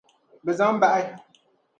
Bɛ 0.43 0.51
zaŋ 0.57 0.73
bahi. 0.81 1.03